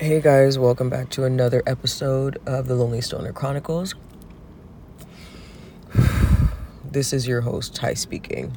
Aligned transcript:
Hey 0.00 0.20
guys, 0.20 0.58
welcome 0.58 0.90
back 0.90 1.08
to 1.10 1.22
another 1.22 1.62
episode 1.68 2.40
of 2.46 2.66
the 2.66 2.74
Lonely 2.74 3.00
Stoner 3.00 3.32
Chronicles. 3.32 3.94
This 6.84 7.12
is 7.12 7.28
your 7.28 7.42
host, 7.42 7.76
Ty 7.76 7.94
speaking. 7.94 8.56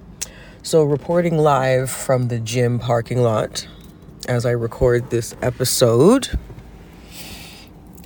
So, 0.63 0.83
reporting 0.83 1.37
live 1.37 1.91
from 1.91 2.29
the 2.29 2.39
gym 2.39 2.79
parking 2.79 3.21
lot 3.21 3.67
as 4.27 4.47
I 4.47 4.51
record 4.51 5.11
this 5.11 5.35
episode. 5.43 6.39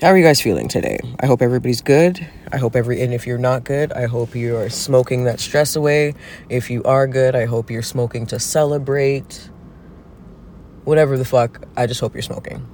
How 0.02 0.10
are 0.10 0.18
you 0.18 0.26
guys 0.26 0.42
feeling 0.42 0.68
today? 0.68 1.00
I 1.22 1.26
hope 1.26 1.42
everybody's 1.42 1.82
good. 1.82 2.28
I 2.52 2.58
hope 2.58 2.76
every, 2.76 3.02
and 3.02 3.14
if 3.14 3.26
you're 3.26 3.38
not 3.38 3.64
good, 3.64 3.94
I 3.94 4.08
hope 4.08 4.36
you 4.36 4.58
are 4.58 4.70
smoking 4.70 5.24
that 5.24 5.40
stress 5.40 5.78
away. 5.78 6.16
If 6.50 6.70
you 6.70 6.84
are 6.84 7.08
good, 7.08 7.34
I 7.34 7.46
hope 7.46 7.72
you're 7.72 7.82
smoking 7.82 8.26
to 8.26 8.40
celebrate. 8.40 9.50
Whatever 10.84 11.18
the 11.18 11.26
fuck, 11.26 11.66
I 11.78 11.88
just 11.88 12.02
hope 12.02 12.14
you're 12.14 12.24
smoking. 12.24 12.68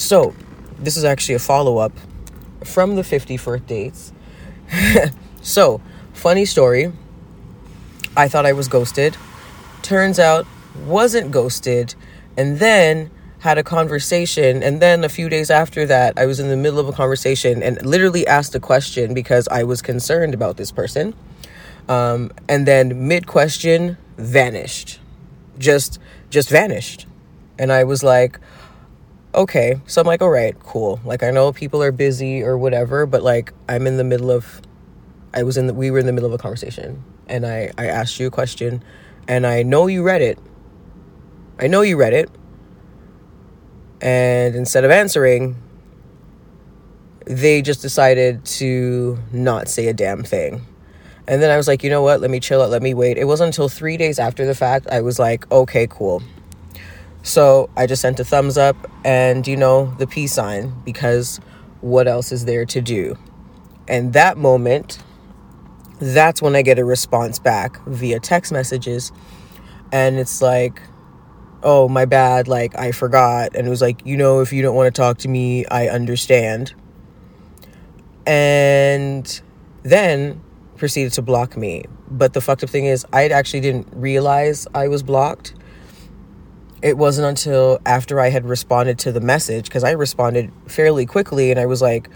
So, 0.00 0.34
this 0.78 0.96
is 0.96 1.04
actually 1.04 1.34
a 1.34 1.38
follow 1.38 1.76
up 1.76 1.92
from 2.64 2.96
the 2.96 3.04
50 3.04 3.36
first 3.36 3.66
dates. 3.66 4.14
so, 5.42 5.82
funny 6.14 6.46
story. 6.46 6.90
I 8.16 8.26
thought 8.26 8.46
I 8.46 8.54
was 8.54 8.66
ghosted. 8.66 9.18
Turns 9.82 10.18
out, 10.18 10.46
wasn't 10.86 11.32
ghosted. 11.32 11.94
And 12.34 12.58
then 12.58 13.10
had 13.40 13.58
a 13.58 13.62
conversation. 13.62 14.62
And 14.62 14.80
then 14.80 15.04
a 15.04 15.10
few 15.10 15.28
days 15.28 15.50
after 15.50 15.84
that, 15.84 16.14
I 16.18 16.24
was 16.24 16.40
in 16.40 16.48
the 16.48 16.56
middle 16.56 16.78
of 16.78 16.88
a 16.88 16.92
conversation 16.92 17.62
and 17.62 17.84
literally 17.84 18.26
asked 18.26 18.54
a 18.54 18.60
question 18.60 19.12
because 19.12 19.48
I 19.48 19.64
was 19.64 19.82
concerned 19.82 20.32
about 20.32 20.56
this 20.56 20.72
person. 20.72 21.14
Um, 21.90 22.30
and 22.48 22.66
then 22.66 23.06
mid 23.06 23.26
question, 23.26 23.98
vanished. 24.16 24.98
Just, 25.58 25.98
just 26.30 26.48
vanished. 26.48 27.06
And 27.58 27.70
I 27.70 27.84
was 27.84 28.02
like, 28.02 28.40
okay. 29.34 29.80
So 29.86 30.00
I'm 30.00 30.06
like, 30.06 30.22
all 30.22 30.30
right, 30.30 30.58
cool. 30.60 31.00
Like 31.04 31.22
I 31.22 31.30
know 31.30 31.52
people 31.52 31.82
are 31.82 31.92
busy 31.92 32.42
or 32.42 32.58
whatever, 32.58 33.06
but 33.06 33.22
like 33.22 33.52
I'm 33.68 33.86
in 33.86 33.96
the 33.96 34.04
middle 34.04 34.30
of 34.30 34.60
I 35.32 35.42
was 35.42 35.56
in 35.56 35.66
the 35.66 35.74
we 35.74 35.90
were 35.90 35.98
in 35.98 36.06
the 36.06 36.12
middle 36.12 36.26
of 36.26 36.32
a 36.34 36.38
conversation 36.38 37.02
and 37.28 37.46
I 37.46 37.70
I 37.78 37.86
asked 37.86 38.18
you 38.18 38.26
a 38.26 38.30
question 38.30 38.82
and 39.28 39.46
I 39.46 39.62
know 39.62 39.86
you 39.86 40.02
read 40.02 40.22
it. 40.22 40.38
I 41.58 41.66
know 41.66 41.82
you 41.82 41.96
read 41.96 42.12
it. 42.12 42.30
And 44.00 44.54
instead 44.56 44.84
of 44.84 44.90
answering, 44.90 45.56
they 47.26 47.62
just 47.62 47.82
decided 47.82 48.44
to 48.44 49.18
not 49.30 49.68
say 49.68 49.88
a 49.88 49.92
damn 49.92 50.22
thing. 50.22 50.66
And 51.28 51.40
then 51.40 51.50
I 51.50 51.56
was 51.56 51.68
like, 51.68 51.84
you 51.84 51.90
know 51.90 52.02
what? 52.02 52.20
Let 52.20 52.30
me 52.30 52.40
chill 52.40 52.62
out. 52.62 52.70
Let 52.70 52.82
me 52.82 52.94
wait. 52.94 53.18
It 53.18 53.24
wasn't 53.24 53.48
until 53.48 53.68
three 53.68 53.96
days 53.96 54.18
after 54.18 54.46
the 54.46 54.54
fact 54.54 54.88
I 54.88 55.00
was 55.02 55.18
like, 55.18 55.48
okay, 55.52 55.86
cool. 55.88 56.22
So 57.22 57.68
I 57.76 57.86
just 57.86 58.02
sent 58.02 58.18
a 58.20 58.24
thumbs 58.24 58.56
up 58.56 58.76
and, 59.04 59.46
you 59.46 59.56
know, 59.56 59.94
the 59.98 60.06
peace 60.06 60.32
sign 60.32 60.74
because 60.84 61.38
what 61.80 62.08
else 62.08 62.32
is 62.32 62.44
there 62.44 62.64
to 62.66 62.80
do? 62.80 63.16
And 63.88 64.12
that 64.14 64.38
moment, 64.38 64.98
that's 65.98 66.40
when 66.40 66.56
I 66.56 66.62
get 66.62 66.78
a 66.78 66.84
response 66.84 67.38
back 67.38 67.84
via 67.86 68.20
text 68.20 68.52
messages. 68.52 69.12
And 69.92 70.18
it's 70.18 70.40
like, 70.40 70.80
oh, 71.62 71.88
my 71.88 72.04
bad. 72.06 72.48
Like, 72.48 72.78
I 72.78 72.92
forgot. 72.92 73.54
And 73.54 73.66
it 73.66 73.70
was 73.70 73.82
like, 73.82 74.04
you 74.06 74.16
know, 74.16 74.40
if 74.40 74.52
you 74.52 74.62
don't 74.62 74.74
want 74.74 74.94
to 74.94 74.98
talk 74.98 75.18
to 75.18 75.28
me, 75.28 75.66
I 75.66 75.88
understand. 75.88 76.74
And 78.26 79.40
then 79.82 80.40
proceeded 80.76 81.12
to 81.14 81.22
block 81.22 81.56
me. 81.56 81.84
But 82.10 82.32
the 82.32 82.40
fucked 82.40 82.64
up 82.64 82.70
thing 82.70 82.86
is, 82.86 83.04
I 83.12 83.28
actually 83.28 83.60
didn't 83.60 83.88
realize 83.92 84.66
I 84.74 84.88
was 84.88 85.02
blocked 85.02 85.54
it 86.82 86.96
wasn't 86.96 87.26
until 87.26 87.80
after 87.84 88.20
I 88.20 88.30
had 88.30 88.46
responded 88.46 88.98
to 89.00 89.12
the 89.12 89.20
message, 89.20 89.64
because 89.64 89.84
I 89.84 89.92
responded 89.92 90.52
fairly 90.66 91.06
quickly 91.06 91.50
and 91.50 91.60
I 91.60 91.66
was 91.66 91.82
like, 91.82 92.08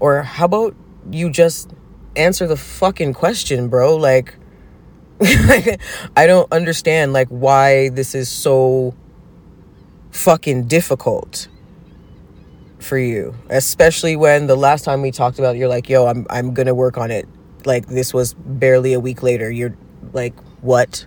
or 0.00 0.22
how 0.22 0.46
about 0.46 0.74
you 1.10 1.30
just 1.30 1.70
answer 2.16 2.46
the 2.46 2.56
fucking 2.56 3.14
question, 3.14 3.68
bro? 3.68 3.96
Like, 3.96 4.34
I 5.20 6.26
don't 6.26 6.50
understand, 6.52 7.12
like, 7.12 7.28
why 7.28 7.90
this 7.90 8.14
is 8.14 8.28
so 8.28 8.94
fucking 10.10 10.68
difficult 10.68 11.48
for 12.80 12.98
you, 12.98 13.34
especially 13.48 14.16
when 14.16 14.46
the 14.46 14.56
last 14.56 14.84
time 14.84 15.02
we 15.02 15.10
talked 15.10 15.38
about 15.38 15.54
it, 15.54 15.58
you're 15.58 15.68
like, 15.68 15.88
yo, 15.88 16.06
I'm, 16.06 16.26
I'm 16.28 16.52
gonna 16.52 16.74
work 16.74 16.98
on 16.98 17.10
it. 17.10 17.28
Like, 17.64 17.86
this 17.86 18.12
was 18.12 18.34
barely 18.34 18.92
a 18.92 19.00
week 19.00 19.22
later. 19.22 19.50
You're 19.50 19.76
like, 20.12 20.34
what? 20.60 21.06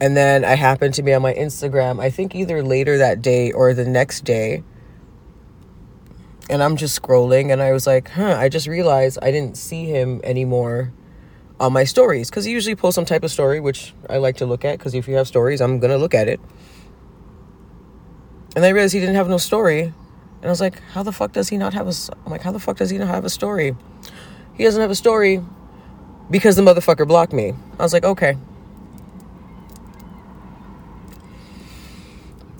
And 0.00 0.16
then 0.16 0.44
I 0.44 0.54
happened 0.54 0.94
to 0.94 1.02
be 1.02 1.12
on 1.12 1.20
my 1.20 1.34
Instagram, 1.34 2.00
I 2.00 2.08
think 2.10 2.34
either 2.34 2.62
later 2.62 2.98
that 2.98 3.20
day 3.20 3.52
or 3.52 3.74
the 3.74 3.84
next 3.84 4.24
day. 4.24 4.62
And 6.48 6.62
I'm 6.62 6.76
just 6.76 7.00
scrolling 7.00 7.52
and 7.52 7.60
I 7.60 7.72
was 7.72 7.86
like, 7.86 8.08
huh, 8.08 8.34
I 8.36 8.48
just 8.48 8.66
realized 8.66 9.18
I 9.20 9.30
didn't 9.30 9.56
see 9.56 9.84
him 9.84 10.20
anymore 10.24 10.92
on 11.60 11.74
my 11.74 11.84
stories. 11.84 12.30
Because 12.30 12.46
he 12.46 12.52
usually 12.52 12.74
posts 12.74 12.94
some 12.94 13.04
type 13.04 13.22
of 13.22 13.30
story, 13.30 13.60
which 13.60 13.94
I 14.08 14.16
like 14.16 14.38
to 14.38 14.46
look 14.46 14.64
at. 14.64 14.78
Because 14.78 14.94
if 14.94 15.06
you 15.06 15.16
have 15.16 15.28
stories, 15.28 15.60
I'm 15.60 15.78
going 15.78 15.92
to 15.92 15.98
look 15.98 16.14
at 16.14 16.28
it. 16.28 16.40
And 18.56 18.64
I 18.64 18.70
realized 18.70 18.94
he 18.94 19.00
didn't 19.00 19.16
have 19.16 19.28
no 19.28 19.38
story. 19.38 19.82
And 19.82 20.46
I 20.46 20.48
was 20.48 20.60
like, 20.60 20.80
how 20.92 21.02
the 21.02 21.12
fuck 21.12 21.32
does 21.32 21.50
he 21.50 21.58
not 21.58 21.74
have 21.74 21.86
a. 21.86 21.92
I'm 22.24 22.32
like, 22.32 22.42
how 22.42 22.52
the 22.52 22.58
fuck 22.58 22.78
does 22.78 22.88
he 22.88 22.96
not 22.96 23.08
have 23.08 23.26
a 23.26 23.30
story? 23.30 23.76
He 24.54 24.64
doesn't 24.64 24.80
have 24.80 24.90
a 24.90 24.94
story 24.94 25.44
because 26.30 26.56
the 26.56 26.62
motherfucker 26.62 27.06
blocked 27.06 27.34
me. 27.34 27.52
I 27.78 27.82
was 27.82 27.92
like, 27.92 28.04
okay. 28.04 28.38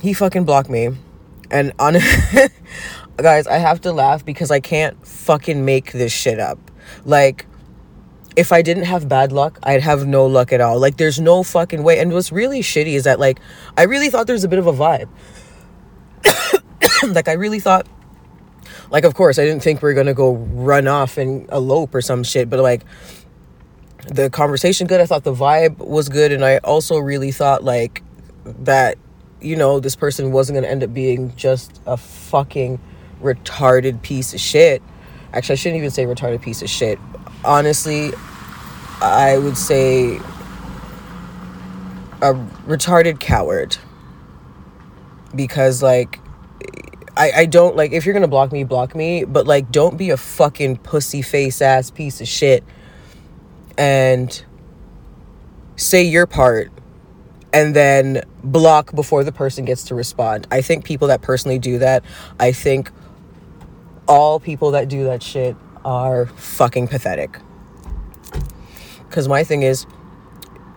He 0.01 0.13
fucking 0.13 0.45
blocked 0.45 0.71
me. 0.71 0.91
And 1.51 1.73
on 1.79 1.97
guys, 3.17 3.47
I 3.47 3.59
have 3.59 3.81
to 3.83 3.93
laugh 3.93 4.25
because 4.25 4.51
I 4.51 4.61
can't 4.61 5.07
fucking 5.07 5.65
make 5.65 5.93
this 5.93 6.13
shit 6.13 6.39
up. 6.39 6.59
Like 7.05 7.47
if 8.37 8.53
I 8.53 8.63
didn't 8.63 8.85
have 8.85 9.09
bad 9.09 9.33
luck, 9.33 9.59
I'd 9.63 9.83
have 9.83 10.07
no 10.07 10.27
luck 10.27 10.53
at 10.53 10.61
all. 10.61 10.79
Like 10.79 10.97
there's 10.97 11.21
no 11.21 11.43
fucking 11.43 11.83
way. 11.83 11.99
And 11.99 12.13
what's 12.13 12.33
really 12.33 12.61
shitty 12.61 12.95
is 12.95 13.05
that 13.05 13.19
like 13.19 13.41
I 13.77 13.83
really 13.85 14.11
thought 14.11 14.27
there 14.27 14.35
was 14.35 14.45
a 14.45 14.49
bit 14.49 14.59
of 14.59 14.67
a 14.67 14.73
vibe. 14.73 15.09
like 17.15 17.29
I 17.29 17.33
really 17.33 17.61
thought 17.61 17.89
like 18.91 19.05
of 19.05 19.15
course 19.15 19.39
I 19.39 19.45
didn't 19.45 19.63
think 19.63 19.83
we 19.83 19.91
are 19.91 19.95
gonna 19.95 20.15
go 20.15 20.35
run 20.35 20.87
off 20.87 21.19
and 21.19 21.49
elope 21.51 21.95
or 21.95 22.01
some 22.01 22.23
shit, 22.23 22.49
but 22.49 22.61
like 22.61 22.85
the 24.07 24.31
conversation 24.31 24.87
good. 24.87 25.01
I 25.01 25.07
thought 25.07 25.25
the 25.25 25.35
vibe 25.35 25.79
was 25.79 26.09
good, 26.09 26.33
and 26.33 26.45
I 26.45 26.59
also 26.59 26.99
really 26.99 27.33
thought 27.33 27.63
like 27.63 28.03
that 28.45 28.99
you 29.41 29.57
know, 29.57 29.81
this 29.81 29.97
person 29.97 30.33
wasn't 30.33 30.57
going 30.57 30.65
to 30.65 30.71
end 30.71 30.83
up 30.83 30.93
being 30.93 31.35
just 31.37 31.81
a 31.87 31.97
fucking 31.97 32.81
retarded 33.23 34.03
piece 34.03 34.35
of 34.35 34.41
shit. 34.41 34.83
Actually, 35.33 35.53
I 35.55 35.57
shouldn't 35.57 35.79
even 35.79 35.91
say 35.91 36.05
retarded 36.05 36.43
piece 36.43 36.63
of 36.63 36.69
shit. 36.69 36.99
Honestly, 37.45 38.11
I 39.01 39.39
would 39.39 39.57
say 39.57 40.17
a 42.23 42.35
retarded 42.67 43.21
coward. 43.21 43.77
Because, 45.35 45.83
like, 45.83 46.19
I, 47.17 47.33
I 47.33 47.47
don't, 47.47 47.77
like, 47.77 47.93
if 47.93 48.05
you're 48.05 48.13
going 48.13 48.23
to 48.23 48.29
block 48.29 48.53
me, 48.53 48.65
block 48.65 48.95
me. 48.95 49.25
But, 49.25 49.47
like, 49.47 49.71
don't 49.71 49.97
be 49.97 50.11
a 50.11 50.17
fucking 50.17 50.79
pussy 50.79 51.23
face 51.23 51.63
ass 51.63 51.91
piece 51.91 52.21
of 52.21 52.29
shit 52.29 52.65
and 53.79 54.45
say 55.77 56.03
your 56.03 56.27
part 56.27 56.71
and 57.53 57.75
then 57.75 58.23
block 58.45 58.95
before 58.95 59.25
the 59.25 59.33
person 59.33 59.65
gets 59.65 59.85
to 59.85 59.95
respond. 59.95 60.47
I 60.51 60.61
think 60.61 60.85
people 60.85 61.09
that 61.09 61.23
personally 61.23 61.59
do 61.59 61.79
that, 61.79 62.05
I 62.39 62.53
think 62.53 62.91
all 64.07 64.41
people 64.41 64.73
that 64.73 64.89
do 64.89 65.05
that 65.05 65.23
shit 65.23 65.57
are 65.85 66.27
fucking 66.27 66.89
pathetic. 66.89 67.39
Because 69.09 69.29
my 69.29 69.43
thing 69.45 69.63
is, 69.63 69.87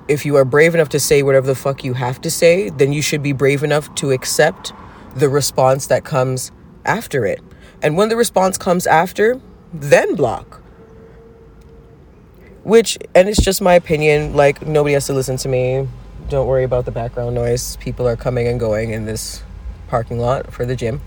if 0.07 0.25
you 0.25 0.35
are 0.35 0.45
brave 0.45 0.75
enough 0.75 0.89
to 0.89 0.99
say 0.99 1.23
whatever 1.23 1.47
the 1.47 1.55
fuck 1.55 1.83
you 1.83 1.93
have 1.93 2.19
to 2.21 2.31
say, 2.31 2.69
then 2.69 2.91
you 2.91 3.01
should 3.01 3.23
be 3.23 3.31
brave 3.31 3.63
enough 3.63 3.93
to 3.95 4.11
accept 4.11 4.73
the 5.15 5.29
response 5.29 5.87
that 5.87 6.03
comes 6.03 6.51
after 6.85 7.25
it. 7.25 7.41
And 7.81 7.95
when 7.95 8.09
the 8.09 8.15
response 8.15 8.57
comes 8.57 8.87
after, 8.87 9.39
then 9.71 10.15
block. 10.15 10.61
Which, 12.63 12.97
and 13.13 13.29
it's 13.29 13.41
just 13.41 13.61
my 13.61 13.75
opinion, 13.75 14.35
like, 14.35 14.65
nobody 14.65 14.93
has 14.93 15.05
to 15.07 15.13
listen 15.13 15.37
to 15.37 15.49
me 15.49 15.87
don't 16.29 16.47
worry 16.47 16.63
about 16.63 16.85
the 16.85 16.91
background 16.91 17.35
noise. 17.35 17.75
People 17.77 18.07
are 18.07 18.15
coming 18.15 18.47
and 18.47 18.59
going 18.59 18.91
in 18.91 19.05
this 19.05 19.43
parking 19.87 20.19
lot 20.19 20.51
for 20.51 20.65
the 20.65 20.75
gym. 20.75 21.01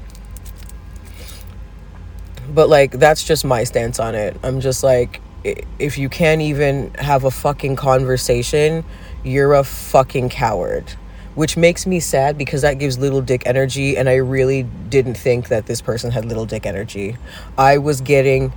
But 2.48 2.68
like 2.68 2.92
that's 2.92 3.24
just 3.24 3.44
my 3.44 3.64
stance 3.64 3.98
on 3.98 4.14
it. 4.14 4.36
I'm 4.42 4.60
just 4.60 4.82
like 4.82 5.20
if 5.44 5.98
you 5.98 6.08
can't 6.08 6.42
even 6.42 6.92
have 6.94 7.24
a 7.24 7.30
fucking 7.30 7.76
conversation, 7.76 8.84
you're 9.24 9.54
a 9.54 9.64
fucking 9.64 10.28
coward. 10.28 10.90
Which 11.34 11.56
makes 11.56 11.86
me 11.86 12.00
sad 12.00 12.38
because 12.38 12.62
that 12.62 12.78
gives 12.78 12.98
little 12.98 13.20
dick 13.20 13.42
energy 13.44 13.96
and 13.96 14.08
I 14.08 14.14
really 14.14 14.62
didn't 14.62 15.16
think 15.16 15.48
that 15.48 15.66
this 15.66 15.82
person 15.82 16.10
had 16.10 16.24
little 16.24 16.46
dick 16.46 16.64
energy. 16.64 17.16
I 17.58 17.78
was 17.78 18.00
getting 18.00 18.52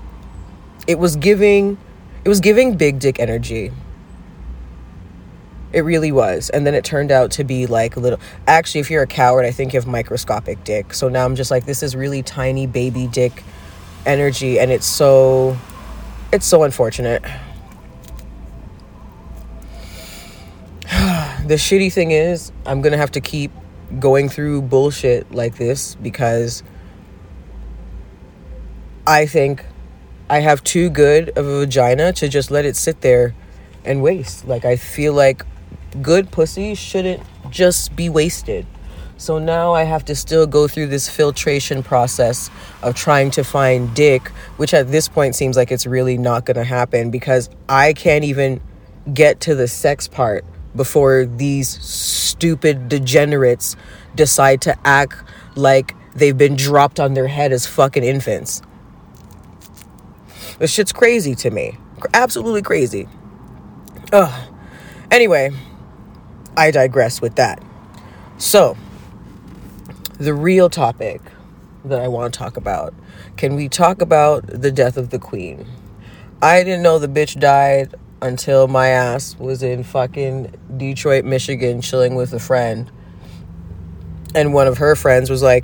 it 0.87 0.97
was 0.97 1.15
giving 1.15 1.77
it 2.23 2.29
was 2.29 2.39
giving 2.39 2.77
big 2.77 2.99
dick 2.99 3.19
energy 3.19 3.71
It 5.71 5.81
really 5.81 6.11
was. 6.11 6.49
And 6.49 6.65
then 6.65 6.73
it 6.73 6.83
turned 6.83 7.11
out 7.11 7.31
to 7.31 7.43
be 7.43 7.67
like 7.67 7.95
a 7.95 7.99
little. 7.99 8.19
Actually, 8.47 8.81
if 8.81 8.89
you're 8.89 9.03
a 9.03 9.07
coward, 9.07 9.45
I 9.45 9.51
think 9.51 9.73
you 9.73 9.79
have 9.79 9.87
microscopic 9.87 10.63
dick. 10.63 10.93
So 10.93 11.09
now 11.09 11.25
I'm 11.25 11.35
just 11.35 11.51
like, 11.51 11.65
this 11.65 11.83
is 11.83 11.95
really 11.95 12.23
tiny 12.23 12.65
baby 12.65 13.07
dick 13.07 13.43
energy. 14.05 14.59
And 14.59 14.71
it's 14.71 14.87
so. 14.87 15.57
It's 16.31 16.45
so 16.45 16.63
unfortunate. 16.63 17.23
the 20.83 21.55
shitty 21.55 21.91
thing 21.91 22.11
is, 22.11 22.51
I'm 22.65 22.81
going 22.81 22.91
to 22.91 22.97
have 22.97 23.11
to 23.11 23.21
keep 23.21 23.51
going 23.99 24.29
through 24.29 24.61
bullshit 24.63 25.31
like 25.31 25.57
this 25.57 25.95
because 25.95 26.61
I 29.07 29.25
think 29.25 29.65
I 30.29 30.39
have 30.41 30.63
too 30.63 30.91
good 30.91 31.29
of 31.29 31.47
a 31.47 31.59
vagina 31.61 32.13
to 32.13 32.29
just 32.29 32.51
let 32.51 32.65
it 32.65 32.75
sit 32.75 33.01
there 33.01 33.33
and 33.83 34.03
waste. 34.03 34.47
Like, 34.47 34.65
I 34.65 34.75
feel 34.75 35.13
like 35.13 35.43
good 36.01 36.31
pussy 36.31 36.75
shouldn't 36.75 37.23
just 37.49 37.95
be 37.95 38.09
wasted. 38.09 38.65
So 39.17 39.37
now 39.37 39.73
I 39.73 39.83
have 39.83 40.05
to 40.05 40.15
still 40.15 40.47
go 40.47 40.67
through 40.67 40.87
this 40.87 41.09
filtration 41.09 41.83
process 41.83 42.49
of 42.81 42.95
trying 42.95 43.31
to 43.31 43.43
find 43.43 43.93
dick, 43.93 44.29
which 44.55 44.73
at 44.73 44.91
this 44.91 45.09
point 45.09 45.35
seems 45.35 45.57
like 45.57 45.71
it's 45.71 45.85
really 45.85 46.17
not 46.17 46.45
going 46.45 46.55
to 46.55 46.63
happen 46.63 47.11
because 47.11 47.49
I 47.67 47.91
can't 47.91 48.23
even 48.23 48.61
get 49.13 49.41
to 49.41 49.55
the 49.55 49.67
sex 49.67 50.07
part 50.07 50.45
before 50.73 51.25
these 51.25 51.67
stupid 51.83 52.87
degenerates 52.87 53.75
decide 54.15 54.61
to 54.61 54.77
act 54.85 55.15
like 55.55 55.95
they've 56.15 56.37
been 56.37 56.55
dropped 56.55 56.99
on 56.99 57.13
their 57.13 57.27
head 57.27 57.51
as 57.51 57.65
fucking 57.65 58.03
infants. 58.03 58.61
This 60.59 60.71
shit's 60.71 60.93
crazy 60.93 61.35
to 61.35 61.51
me. 61.51 61.77
Absolutely 62.13 62.61
crazy. 62.61 63.07
Ugh. 64.13 64.53
Anyway, 65.11 65.51
I 66.59 66.71
digress 66.71 67.21
with 67.21 67.35
that. 67.35 67.63
So, 68.37 68.75
the 70.17 70.33
real 70.33 70.69
topic 70.69 71.21
that 71.85 72.01
I 72.01 72.09
want 72.09 72.33
to 72.33 72.37
talk 72.37 72.57
about 72.57 72.93
can 73.37 73.55
we 73.55 73.69
talk 73.69 74.01
about 74.01 74.45
the 74.45 74.69
death 74.69 74.97
of 74.97 75.09
the 75.09 75.19
queen? 75.19 75.65
I 76.41 76.61
didn't 76.65 76.83
know 76.83 76.99
the 76.99 77.07
bitch 77.07 77.39
died 77.39 77.95
until 78.21 78.67
my 78.67 78.89
ass 78.89 79.37
was 79.39 79.63
in 79.63 79.85
fucking 79.85 80.53
Detroit, 80.75 81.23
Michigan, 81.23 81.79
chilling 81.79 82.15
with 82.15 82.33
a 82.33 82.39
friend. 82.39 82.91
And 84.35 84.53
one 84.53 84.67
of 84.67 84.79
her 84.79 84.97
friends 84.97 85.29
was 85.29 85.41
like, 85.41 85.63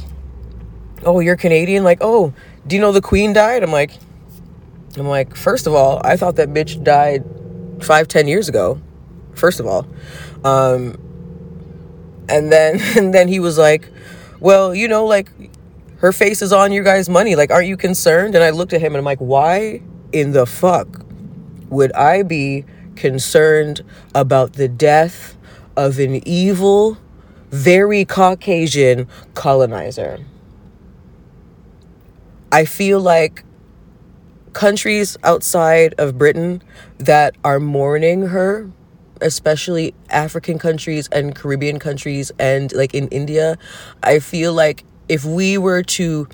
Oh, 1.03 1.19
you're 1.19 1.35
Canadian? 1.35 1.83
Like, 1.83 1.97
oh, 1.99 2.33
do 2.65 2.77
you 2.77 2.81
know 2.81 2.93
the 2.93 3.01
queen 3.01 3.33
died? 3.33 3.61
I'm 3.61 3.71
like, 3.71 3.91
I'm 4.97 5.07
like, 5.07 5.35
first 5.35 5.67
of 5.67 5.73
all, 5.73 6.01
I 6.05 6.15
thought 6.15 6.37
that 6.37 6.53
bitch 6.53 6.81
died 6.81 7.25
five, 7.81 8.07
ten 8.07 8.29
years 8.29 8.47
ago. 8.47 8.81
First 9.35 9.59
of 9.59 9.67
all. 9.67 9.87
Um, 10.43 10.97
and 12.29 12.51
then 12.51 12.79
and 12.97 13.13
then 13.13 13.27
he 13.27 13.39
was 13.39 13.57
like, 13.57 13.89
Well, 14.39 14.73
you 14.73 14.87
know, 14.87 15.05
like 15.05 15.31
her 15.97 16.11
face 16.11 16.41
is 16.41 16.53
on 16.53 16.71
your 16.71 16.83
guys' 16.83 17.09
money. 17.09 17.35
Like, 17.35 17.51
aren't 17.51 17.67
you 17.67 17.77
concerned? 17.77 18.35
And 18.35 18.43
I 18.43 18.49
looked 18.51 18.73
at 18.73 18.81
him 18.81 18.93
and 18.93 18.97
I'm 18.97 19.05
like, 19.05 19.19
Why 19.19 19.81
in 20.11 20.31
the 20.31 20.45
fuck 20.45 21.05
would 21.69 21.91
I 21.93 22.23
be 22.23 22.65
concerned 22.95 23.81
about 24.13 24.53
the 24.53 24.67
death 24.67 25.35
of 25.75 25.99
an 25.99 26.25
evil, 26.27 26.97
very 27.49 28.05
Caucasian 28.05 29.07
colonizer? 29.33 30.19
I 32.51 32.63
feel 32.65 33.01
like 33.01 33.43
countries 34.53 35.17
outside 35.23 35.93
of 35.97 36.17
Britain 36.17 36.63
that 36.97 37.35
are 37.43 37.59
mourning 37.59 38.27
her, 38.27 38.71
especially 39.21 39.93
African 40.09 40.59
countries 40.59 41.07
and 41.11 41.35
Caribbean 41.35 41.79
countries 41.79 42.31
and 42.39 42.71
like 42.73 42.93
in 42.93 43.07
India, 43.09 43.57
I 44.03 44.19
feel 44.19 44.53
like 44.53 44.83
if 45.09 45.25
we 45.25 45.57
were 45.57 45.83
to 45.83 46.27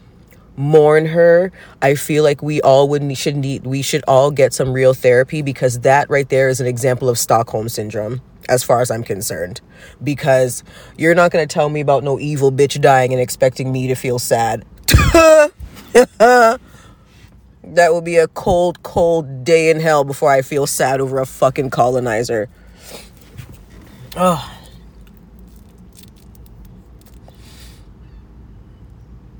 mourn 0.55 1.05
her, 1.07 1.51
I 1.81 1.95
feel 1.95 2.23
like 2.23 2.41
we 2.41 2.61
all 2.61 2.87
would 2.89 3.17
should 3.17 3.35
need 3.35 3.65
we 3.65 3.81
should 3.81 4.03
all 4.07 4.31
get 4.31 4.53
some 4.53 4.73
real 4.73 4.93
therapy 4.93 5.41
because 5.41 5.79
that 5.79 6.09
right 6.09 6.27
there 6.29 6.49
is 6.49 6.59
an 6.61 6.67
example 6.67 7.09
of 7.09 7.17
Stockholm 7.17 7.69
syndrome 7.69 8.21
as 8.49 8.63
far 8.63 8.81
as 8.81 8.91
I'm 8.91 9.03
concerned. 9.03 9.61
Because 10.03 10.63
you're 10.97 11.15
not 11.15 11.31
going 11.31 11.47
to 11.47 11.51
tell 11.51 11.69
me 11.69 11.79
about 11.79 12.03
no 12.03 12.19
evil 12.19 12.51
bitch 12.51 12.79
dying 12.81 13.13
and 13.13 13.21
expecting 13.21 13.71
me 13.71 13.87
to 13.87 13.95
feel 13.95 14.19
sad. 14.19 14.65
That 17.63 17.93
will 17.93 18.01
be 18.01 18.17
a 18.17 18.27
cold, 18.27 18.81
cold 18.83 19.43
day 19.43 19.69
in 19.69 19.79
hell 19.79 20.03
before 20.03 20.29
I 20.29 20.41
feel 20.41 20.65
sad 20.65 20.99
over 20.99 21.19
a 21.19 21.25
fucking 21.25 21.69
colonizer. 21.69 22.49
Oh. 24.17 24.57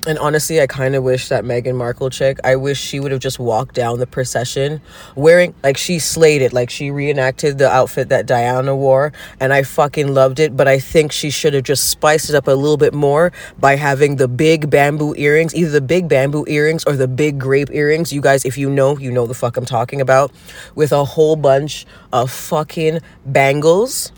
And 0.07 0.17
honestly, 0.17 0.59
I 0.59 0.65
kind 0.65 0.95
of 0.95 1.03
wish 1.03 1.29
that 1.29 1.43
Meghan 1.43 1.75
Markle 1.75 2.09
chick, 2.09 2.39
I 2.43 2.55
wish 2.55 2.81
she 2.81 2.99
would 2.99 3.11
have 3.11 3.21
just 3.21 3.37
walked 3.37 3.75
down 3.75 3.99
the 3.99 4.07
procession 4.07 4.81
wearing, 5.15 5.53
like, 5.61 5.77
she 5.77 5.99
slayed 5.99 6.41
it. 6.41 6.53
Like, 6.53 6.71
she 6.71 6.89
reenacted 6.89 7.59
the 7.59 7.69
outfit 7.69 8.09
that 8.09 8.25
Diana 8.25 8.75
wore, 8.75 9.13
and 9.39 9.53
I 9.53 9.61
fucking 9.61 10.11
loved 10.11 10.39
it. 10.39 10.57
But 10.57 10.67
I 10.67 10.79
think 10.79 11.11
she 11.11 11.29
should 11.29 11.53
have 11.53 11.65
just 11.65 11.89
spiced 11.89 12.29
it 12.29 12.35
up 12.35 12.47
a 12.47 12.51
little 12.51 12.77
bit 12.77 12.95
more 12.95 13.31
by 13.59 13.75
having 13.75 14.15
the 14.15 14.27
big 14.27 14.71
bamboo 14.71 15.13
earrings, 15.17 15.53
either 15.53 15.69
the 15.69 15.81
big 15.81 16.07
bamboo 16.09 16.45
earrings 16.47 16.83
or 16.85 16.95
the 16.95 17.07
big 17.07 17.37
grape 17.37 17.69
earrings. 17.71 18.11
You 18.11 18.21
guys, 18.21 18.43
if 18.43 18.57
you 18.57 18.71
know, 18.71 18.97
you 18.97 19.11
know 19.11 19.27
the 19.27 19.35
fuck 19.35 19.55
I'm 19.55 19.65
talking 19.65 20.01
about, 20.01 20.31
with 20.73 20.91
a 20.91 21.05
whole 21.05 21.35
bunch 21.35 21.85
of 22.11 22.31
fucking 22.31 23.01
bangles. 23.27 24.11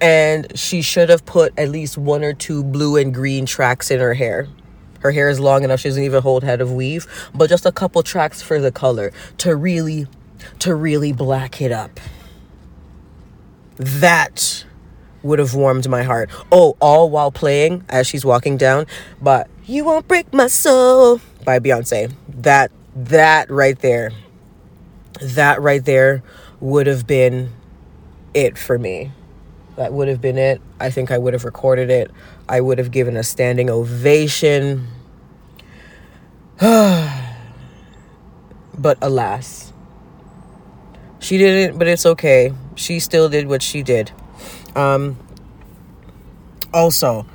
And 0.00 0.58
she 0.58 0.82
should 0.82 1.10
have 1.10 1.26
put 1.26 1.52
at 1.58 1.68
least 1.68 1.98
one 1.98 2.24
or 2.24 2.32
two 2.32 2.64
blue 2.64 2.96
and 2.96 3.12
green 3.12 3.46
tracks 3.46 3.90
in 3.90 4.00
her 4.00 4.14
hair. 4.14 4.48
Her 5.00 5.10
hair 5.12 5.28
is 5.28 5.40
long 5.40 5.64
enough 5.64 5.80
she 5.80 5.88
doesn't 5.88 6.02
even 6.02 6.22
hold 6.22 6.44
head 6.44 6.60
of 6.60 6.72
weave 6.72 7.06
but 7.34 7.48
just 7.48 7.66
a 7.66 7.72
couple 7.72 8.02
tracks 8.02 8.42
for 8.42 8.60
the 8.60 8.70
color 8.70 9.12
to 9.38 9.56
really 9.56 10.06
to 10.60 10.74
really 10.74 11.12
black 11.12 11.60
it 11.60 11.72
up. 11.72 11.98
That 13.76 14.64
would 15.22 15.38
have 15.38 15.54
warmed 15.54 15.88
my 15.88 16.02
heart. 16.02 16.30
Oh 16.52 16.76
all 16.80 17.10
while 17.10 17.30
playing 17.30 17.84
as 17.88 18.06
she's 18.06 18.24
walking 18.24 18.56
down 18.56 18.86
but 19.20 19.48
you 19.64 19.84
won't 19.84 20.06
break 20.06 20.32
my 20.32 20.48
soul 20.48 21.20
by 21.44 21.58
beyonce. 21.58 22.12
That 22.28 22.70
that 22.94 23.50
right 23.50 23.78
there 23.78 24.12
that 25.20 25.60
right 25.60 25.84
there 25.84 26.22
would 26.60 26.86
have 26.86 27.06
been 27.06 27.50
it 28.34 28.56
for 28.58 28.78
me 28.78 29.12
that 29.76 29.92
would 29.92 30.08
have 30.08 30.20
been 30.20 30.38
it. 30.38 30.60
I 30.78 30.90
think 30.90 31.10
I 31.10 31.18
would 31.18 31.32
have 31.32 31.44
recorded 31.44 31.90
it. 31.90 32.10
I 32.48 32.60
would 32.60 32.78
have 32.78 32.90
given 32.90 33.16
a 33.16 33.22
standing 33.22 33.70
ovation. 33.70 34.88
but 36.60 37.18
alas, 39.00 39.72
she 41.18 41.38
didn't, 41.38 41.78
but 41.78 41.88
it's 41.88 42.04
okay. 42.04 42.52
She 42.74 43.00
still 43.00 43.28
did 43.28 43.46
what 43.46 43.62
she 43.62 43.82
did. 43.82 44.12
Um, 44.74 45.18
also, 46.74 47.26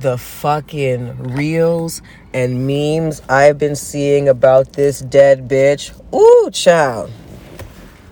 the 0.00 0.16
fucking 0.16 1.34
reels 1.34 2.02
and 2.32 2.66
memes 2.66 3.22
I've 3.28 3.58
been 3.58 3.76
seeing 3.76 4.28
about 4.28 4.74
this 4.74 5.00
dead 5.00 5.48
bitch. 5.48 5.92
Ooh, 6.14 6.50
child. 6.50 7.10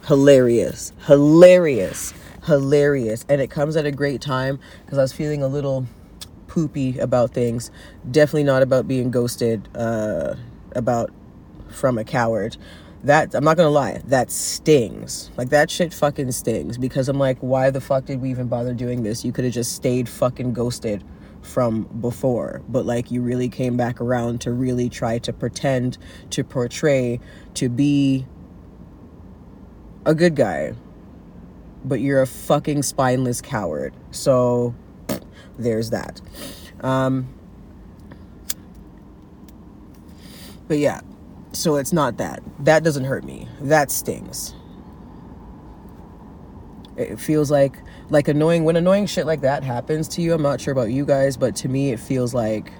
Hilarious. 0.07 0.93
Hilarious 1.07 2.12
hilarious 2.47 3.25
and 3.29 3.41
it 3.41 3.51
comes 3.51 3.77
at 3.77 3.87
a 3.87 3.93
great 3.93 4.21
time 4.21 4.59
because 4.85 4.99
I 4.99 5.03
was 5.03 5.13
feeling 5.13 5.43
a 5.43 5.49
little 5.49 5.87
poopy 6.47 6.99
about 6.99 7.33
things. 7.33 7.71
Definitely 8.11 8.45
not 8.45 8.63
about 8.63 8.87
being 8.87 9.11
ghosted, 9.11 9.69
uh, 9.75 10.35
about 10.73 11.11
from 11.69 11.99
a 11.99 12.05
coward. 12.05 12.57
That 13.03 13.35
I'm 13.35 13.45
not 13.45 13.59
gonna 13.59 13.69
lie, 13.69 14.01
that 14.07 14.31
stings. 14.31 15.31
Like 15.37 15.51
that 15.51 15.71
shit 15.71 15.93
fucking 15.93 16.33
stings 16.33 16.79
because 16.79 17.09
I'm 17.09 17.19
like, 17.19 17.39
why 17.41 17.71
the 17.71 17.81
fuck 17.81 18.07
did 18.07 18.23
we 18.23 18.31
even 18.31 18.49
bother 18.49 18.73
doing 18.73 19.03
this? 19.03 19.25
You 19.25 19.33
could 19.33 19.45
have 19.45 19.53
just 19.53 19.73
stayed 19.75 20.09
fucking 20.09 20.55
ghosted 20.55 21.05
from 21.43 21.83
before, 22.01 22.63
but 22.69 22.87
like 22.87 23.11
you 23.11 23.21
really 23.21 23.51
came 23.51 23.77
back 23.77 24.01
around 24.01 24.41
to 24.43 24.53
really 24.53 24.89
try 24.89 25.19
to 25.19 25.33
pretend 25.33 25.99
to 26.31 26.43
portray 26.43 27.21
to 27.55 27.69
be 27.69 28.25
a 30.07 30.15
good 30.15 30.35
guy 30.35 30.73
but 31.85 32.00
you're 32.00 32.23
a 32.23 32.26
fucking 32.26 32.83
spineless 32.83 33.41
coward. 33.41 33.95
So 34.11 34.75
there's 35.59 35.91
that. 35.91 36.21
Um, 36.81 37.29
but 40.67 40.79
yeah, 40.79 41.00
so 41.53 41.76
it's 41.76 41.93
not 41.93 42.17
that. 42.19 42.43
That 42.61 42.83
doesn't 42.83 43.05
hurt 43.05 43.25
me. 43.25 43.49
That 43.61 43.91
stings. 43.91 44.55
It 46.97 47.19
feels 47.19 47.50
like 47.50 47.76
like 48.11 48.29
annoying 48.29 48.64
when 48.64 48.76
annoying 48.76 49.07
shit 49.07 49.26
like 49.26 49.41
that 49.41 49.64
happens 49.64 50.07
to 50.09 50.23
you. 50.23 50.33
I'm 50.33 50.43
not 50.43 50.61
sure 50.61 50.73
about 50.73 50.91
you 50.91 51.05
guys, 51.05 51.37
but 51.37 51.57
to 51.57 51.69
me 51.69 51.91
it 51.91 51.99
feels 51.99 52.35
like 52.35 52.73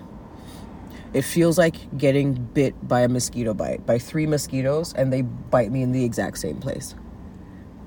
it 1.13 1.23
feels 1.23 1.59
like 1.59 1.97
getting 1.97 2.35
bit 2.35 2.87
by 2.87 3.03
a 3.03 3.09
mosquito 3.09 3.55
bite 3.55 3.87
by 3.87 3.99
three 3.99 4.27
mosquitoes 4.27 4.93
and 4.95 5.13
they 5.13 5.23
bite 5.23 5.71
me 5.71 5.83
in 5.83 5.93
the 5.93 6.05
exact 6.05 6.39
same 6.39 6.59
place 6.59 6.95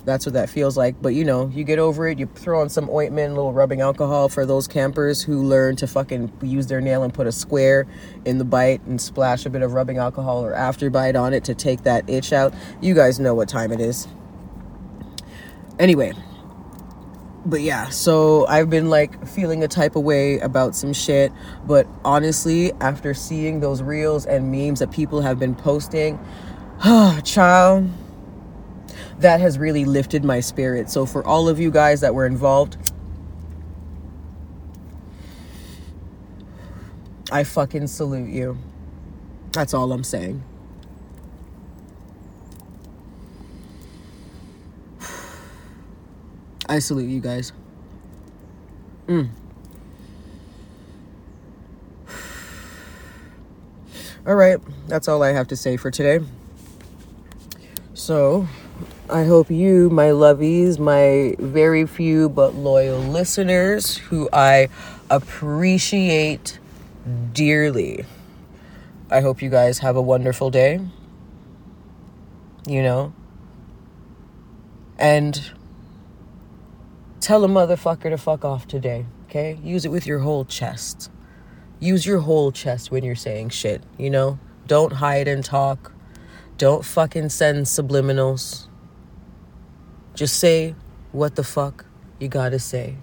That's 0.07 0.25
what 0.25 0.31
that 0.35 0.49
feels 0.49 0.77
like. 0.77 1.01
But 1.01 1.15
you 1.15 1.25
know, 1.25 1.49
you 1.53 1.65
get 1.65 1.79
over 1.79 2.07
it. 2.07 2.17
You 2.17 2.27
throw 2.27 2.61
on 2.61 2.69
some 2.69 2.89
ointment, 2.89 3.33
a 3.33 3.35
little 3.35 3.51
rubbing 3.51 3.81
alcohol 3.81 4.29
for 4.29 4.45
those 4.45 4.65
campers 4.65 5.21
who 5.21 5.43
learn 5.43 5.75
to 5.75 5.85
fucking 5.85 6.31
use 6.41 6.67
their 6.67 6.79
nail 6.79 7.03
and 7.03 7.13
put 7.13 7.27
a 7.27 7.31
square 7.33 7.85
in 8.23 8.37
the 8.37 8.45
bite 8.45 8.81
and 8.83 9.01
splash 9.01 9.45
a 9.45 9.49
bit 9.49 9.61
of 9.61 9.73
rubbing 9.73 9.97
alcohol 9.97 10.45
or 10.45 10.53
after 10.53 10.89
bite 10.89 11.17
on 11.17 11.33
it 11.33 11.43
to 11.43 11.53
take 11.53 11.83
that 11.83 12.09
itch 12.09 12.31
out. 12.31 12.53
You 12.79 12.95
guys 12.95 13.19
know 13.19 13.35
what 13.35 13.49
time 13.49 13.73
it 13.73 13.81
is. 13.81 14.07
Anyway, 15.77 16.13
but 17.45 17.59
yeah, 17.59 17.89
so 17.89 18.47
I've 18.47 18.69
been 18.69 18.89
like 18.89 19.27
feeling 19.27 19.61
a 19.61 19.67
type 19.67 19.97
of 19.97 20.03
way 20.03 20.39
about 20.39 20.73
some 20.73 20.93
shit. 20.93 21.33
But 21.65 21.85
honestly, 22.05 22.71
after 22.79 23.13
seeing 23.13 23.59
those 23.59 23.83
reels 23.83 24.25
and 24.25 24.53
memes 24.53 24.79
that 24.79 24.89
people 24.89 25.19
have 25.19 25.37
been 25.37 25.53
posting, 25.53 26.17
child 27.25 27.89
that 29.19 29.39
has 29.39 29.57
really 29.57 29.85
lifted 29.85 30.23
my 30.23 30.39
spirit. 30.39 30.89
So 30.89 31.05
for 31.05 31.25
all 31.25 31.49
of 31.49 31.59
you 31.59 31.71
guys 31.71 32.01
that 32.01 32.13
were 32.13 32.25
involved, 32.25 32.77
I 37.31 37.43
fucking 37.43 37.87
salute 37.87 38.29
you. 38.29 38.57
That's 39.51 39.73
all 39.73 39.91
I'm 39.91 40.03
saying. 40.03 40.43
I 46.69 46.79
salute 46.79 47.09
you 47.09 47.19
guys. 47.19 47.51
Mm. 49.07 49.29
All 54.27 54.35
right, 54.35 54.59
that's 54.87 55.07
all 55.07 55.23
I 55.23 55.31
have 55.31 55.47
to 55.47 55.55
say 55.55 55.77
for 55.77 55.89
today. 55.89 56.19
So, 57.93 58.45
I 59.09 59.23
hope 59.23 59.49
you, 59.49 59.89
my 59.89 60.07
lovies, 60.07 60.79
my 60.79 61.33
very 61.39 61.87
few 61.87 62.27
but 62.27 62.55
loyal 62.55 62.99
listeners 62.99 63.95
who 63.95 64.27
I 64.33 64.67
appreciate 65.09 66.59
dearly, 67.31 68.03
I 69.09 69.21
hope 69.21 69.41
you 69.41 69.49
guys 69.49 69.79
have 69.79 69.95
a 69.95 70.01
wonderful 70.01 70.49
day. 70.49 70.81
You 72.67 72.83
know? 72.83 73.13
And 74.99 75.51
tell 77.21 77.45
a 77.45 77.47
motherfucker 77.47 78.09
to 78.09 78.17
fuck 78.17 78.43
off 78.43 78.67
today, 78.67 79.05
okay? 79.29 79.57
Use 79.63 79.85
it 79.85 79.89
with 79.89 80.05
your 80.05 80.19
whole 80.19 80.43
chest. 80.43 81.09
Use 81.79 82.05
your 82.05 82.19
whole 82.19 82.51
chest 82.51 82.91
when 82.91 83.05
you're 83.05 83.15
saying 83.15 83.49
shit, 83.51 83.83
you 83.97 84.09
know? 84.09 84.37
Don't 84.65 84.93
hide 84.93 85.29
and 85.29 85.45
talk. 85.45 85.93
Don't 86.57 86.83
fucking 86.83 87.29
send 87.29 87.67
subliminals 87.67 88.67
just 90.17 90.37
say 90.37 90.73
what 91.11 91.35
the 91.35 91.43
fuck 91.43 91.85
you 92.19 92.27
gotta 92.27 92.57
say. 92.57 92.95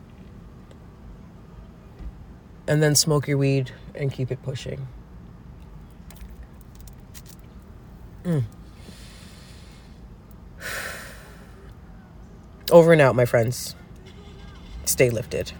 And 2.66 2.82
then 2.82 2.96
smoke 2.96 3.28
your 3.28 3.38
weed 3.38 3.70
and 3.94 4.12
keep 4.12 4.32
it 4.32 4.42
pushing. 4.42 4.88
Mm. 8.24 8.42
Over 12.72 12.92
and 12.92 13.00
out, 13.00 13.14
my 13.14 13.26
friends. 13.26 13.76
Stay 14.84 15.08
lifted. 15.08 15.52